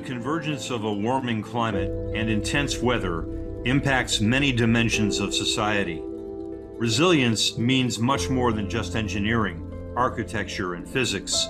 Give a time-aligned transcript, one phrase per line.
[0.00, 3.26] The convergence of a warming climate and intense weather
[3.66, 6.00] impacts many dimensions of society.
[6.02, 11.46] Resilience means much more than just engineering, architecture, and physics.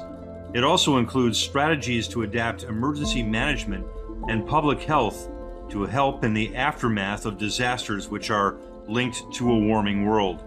[0.52, 3.86] It also includes strategies to adapt emergency management
[4.28, 5.28] and public health
[5.68, 8.56] to help in the aftermath of disasters which are
[8.88, 10.42] linked to a warming world.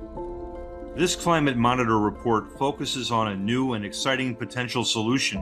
[0.97, 5.41] This Climate Monitor report focuses on a new and exciting potential solution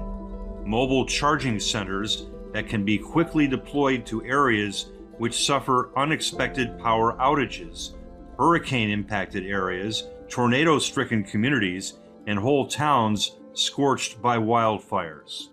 [0.64, 7.94] mobile charging centers that can be quickly deployed to areas which suffer unexpected power outages,
[8.38, 15.50] hurricane impacted areas, tornado stricken communities, and whole towns scorched by wildfires.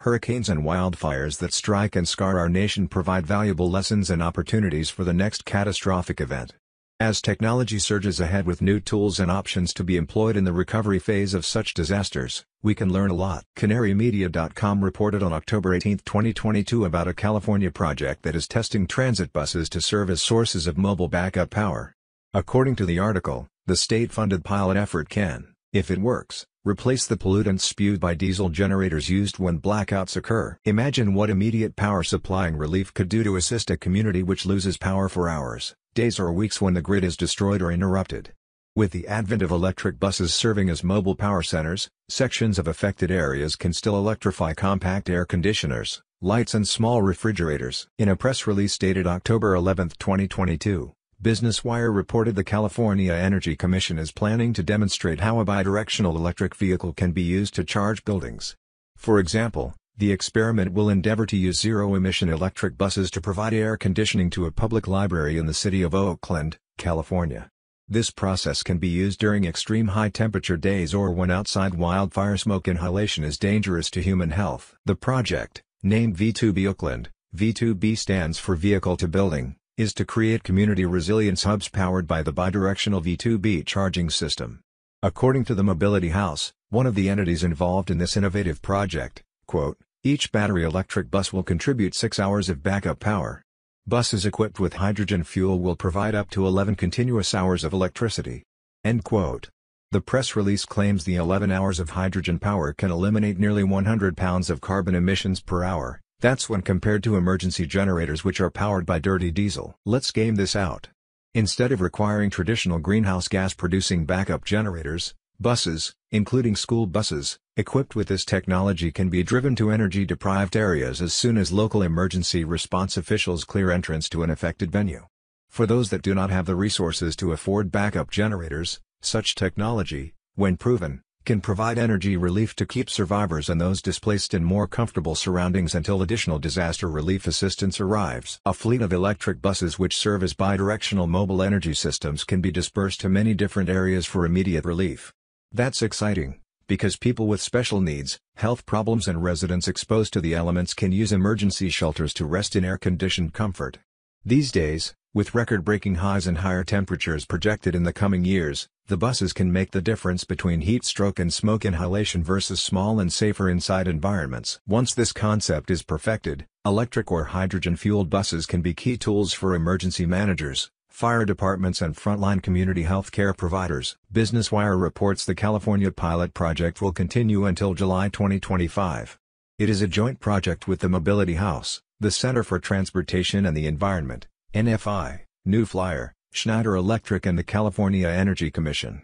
[0.00, 5.02] Hurricanes and wildfires that strike and scar our nation provide valuable lessons and opportunities for
[5.02, 6.52] the next catastrophic event.
[7.00, 10.98] As technology surges ahead with new tools and options to be employed in the recovery
[10.98, 13.44] phase of such disasters, we can learn a lot.
[13.56, 19.68] CanaryMedia.com reported on October 18, 2022 about a California project that is testing transit buses
[19.68, 21.92] to serve as sources of mobile backup power.
[22.32, 27.60] According to the article, the state-funded pilot effort can, if it works, replace the pollutants
[27.60, 30.56] spewed by diesel generators used when blackouts occur.
[30.64, 35.10] Imagine what immediate power supplying relief could do to assist a community which loses power
[35.10, 38.32] for hours, days or weeks when the grid is destroyed or interrupted.
[38.76, 43.54] With the advent of electric buses serving as mobile power centers, sections of affected areas
[43.54, 47.86] can still electrify compact air conditioners, lights and small refrigerators.
[48.00, 53.96] In a press release dated October 11, 2022, Business Wire reported the California Energy Commission
[53.96, 58.56] is planning to demonstrate how a bidirectional electric vehicle can be used to charge buildings.
[58.96, 64.30] For example, the experiment will endeavor to use zero-emission electric buses to provide air conditioning
[64.30, 67.48] to a public library in the city of Oakland, California.
[67.86, 73.24] This process can be used during extreme high-temperature days or when outside wildfire smoke inhalation
[73.24, 74.74] is dangerous to human health.
[74.86, 80.86] The project, named V2B Oakland, V2B stands for Vehicle to Building, is to create community
[80.86, 84.60] resilience hubs powered by the bidirectional V2B charging system.
[85.02, 89.76] According to the Mobility House, one of the entities involved in this innovative project, quote,
[90.02, 93.43] each battery electric bus will contribute 6 hours of backup power.
[93.86, 98.42] Buses equipped with hydrogen fuel will provide up to 11 continuous hours of electricity.
[98.82, 99.50] End quote.
[99.90, 104.48] The press release claims the 11 hours of hydrogen power can eliminate nearly 100 pounds
[104.48, 108.98] of carbon emissions per hour, that's when compared to emergency generators which are powered by
[108.98, 109.74] dirty diesel.
[109.84, 110.88] Let's game this out.
[111.34, 118.08] Instead of requiring traditional greenhouse gas producing backup generators, buses, including school buses, equipped with
[118.08, 122.96] this technology can be driven to energy deprived areas as soon as local emergency response
[122.96, 125.06] officials clear entrance to an affected venue.
[125.50, 130.56] For those that do not have the resources to afford backup generators, such technology, when
[130.56, 135.74] proven, can provide energy relief to keep survivors and those displaced in more comfortable surroundings
[135.74, 138.40] until additional disaster relief assistance arrives.
[138.44, 143.00] A fleet of electric buses which serve as bidirectional mobile energy systems can be dispersed
[143.00, 145.12] to many different areas for immediate relief.
[145.56, 150.74] That's exciting, because people with special needs, health problems and residents exposed to the elements
[150.74, 153.78] can use emergency shelters to rest in air-conditioned comfort.
[154.24, 159.32] These days, with record-breaking highs and higher temperatures projected in the coming years, the buses
[159.32, 163.86] can make the difference between heat stroke and smoke inhalation versus small and safer inside
[163.86, 164.58] environments.
[164.66, 170.04] Once this concept is perfected, electric or hydrogen-fueled buses can be key tools for emergency
[170.04, 173.96] managers, fire departments and frontline community health care providers.
[174.12, 179.18] Business Wire reports the California pilot project will continue until July 2025.
[179.58, 183.66] It is a joint project with the Mobility House, the Center for Transportation and the
[183.66, 189.02] Environment, NFI, New Flyer, Schneider Electric and the California Energy Commission.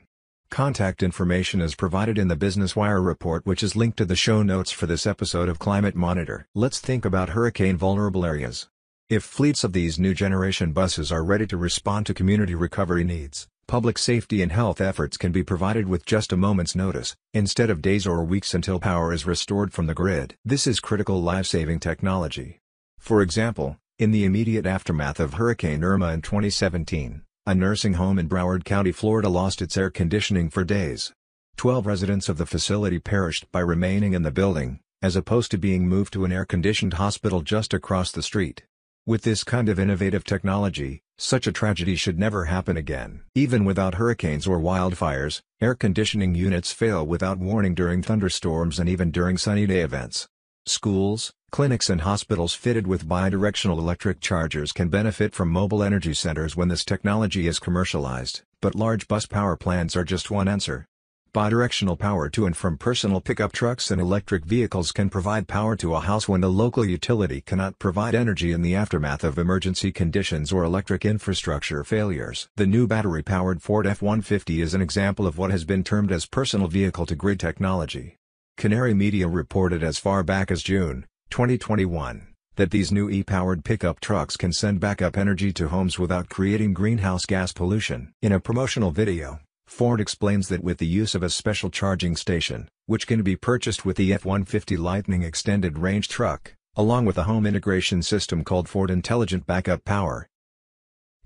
[0.48, 4.44] Contact information is provided in the Business Wire report which is linked to the show
[4.44, 6.46] notes for this episode of Climate Monitor.
[6.54, 8.68] Let's think about hurricane vulnerable areas.
[9.10, 13.48] If fleets of these new generation buses are ready to respond to community recovery needs,
[13.66, 17.82] public safety and health efforts can be provided with just a moment's notice, instead of
[17.82, 20.36] days or weeks until power is restored from the grid.
[20.44, 22.60] This is critical life-saving technology.
[23.00, 28.28] For example, in the immediate aftermath of Hurricane Irma in 2017, a nursing home in
[28.28, 31.12] Broward County, Florida lost its air conditioning for days.
[31.56, 35.88] Twelve residents of the facility perished by remaining in the building, as opposed to being
[35.88, 38.62] moved to an air-conditioned hospital just across the street.
[39.06, 43.22] With this kind of innovative technology, such a tragedy should never happen again.
[43.34, 49.10] Even without hurricanes or wildfires, air conditioning units fail without warning during thunderstorms and even
[49.10, 50.28] during sunny day events.
[50.66, 56.54] Schools, clinics and hospitals fitted with bidirectional electric chargers can benefit from mobile energy centers
[56.54, 60.84] when this technology is commercialized, but large bus power plants are just one answer.
[61.32, 65.94] Bidirectional power to and from personal pickup trucks and electric vehicles can provide power to
[65.94, 70.50] a house when the local utility cannot provide energy in the aftermath of emergency conditions
[70.50, 72.48] or electric infrastructure failures.
[72.56, 76.66] The new battery-powered Ford F-150 is an example of what has been termed as personal
[76.66, 78.16] vehicle-to-grid technology.
[78.56, 82.26] Canary Media reported as far back as June 2021
[82.56, 87.24] that these new e-powered pickup trucks can send backup energy to homes without creating greenhouse
[87.24, 88.12] gas pollution.
[88.20, 89.38] In a promotional video,
[89.70, 93.86] Ford explains that with the use of a special charging station, which can be purchased
[93.86, 98.90] with the F-150 Lightning extended range truck, along with a home integration system called Ford
[98.90, 100.26] Intelligent Backup Power,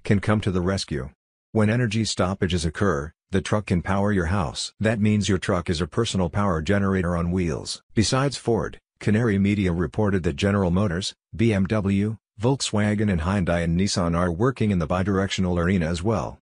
[0.05, 1.09] can come to the rescue.
[1.53, 4.73] When energy stoppages occur, the truck can power your house.
[4.79, 7.83] That means your truck is a personal power generator on wheels.
[7.95, 14.31] Besides Ford, Canary Media reported that General Motors, BMW, Volkswagen and Hyundai and Nissan are
[14.31, 16.39] working in the bidirectional arena as well.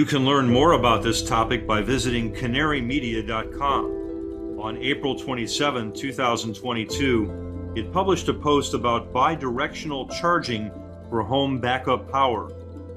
[0.00, 4.58] You can learn more about this topic by visiting canarymedia.com.
[4.58, 10.70] On April 27, 2022, it published a post about bidirectional charging
[11.10, 12.50] for home backup power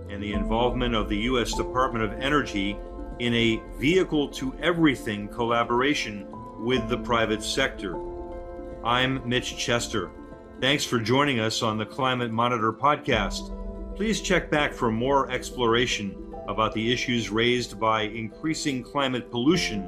[0.09, 1.53] and the involvement of the U.S.
[1.53, 2.77] Department of Energy
[3.19, 6.25] in a vehicle to everything collaboration
[6.63, 7.97] with the private sector.
[8.81, 10.09] I'm Mitch Chester.
[10.61, 13.53] Thanks for joining us on the Climate Monitor podcast.
[13.97, 19.87] Please check back for more exploration about the issues raised by increasing climate pollution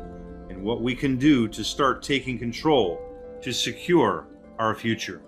[0.49, 3.01] and what we can do to start taking control
[3.41, 5.21] to secure our future.